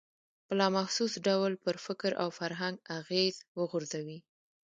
په 0.45 0.53
لا 0.59 0.67
محسوس 0.77 1.13
ډول 1.27 1.53
پر 1.63 1.75
فکر 1.85 2.11
او 2.21 2.29
فرهنګ 2.39 2.75
اغېز 2.99 3.35
وغورځوي. 3.59 4.19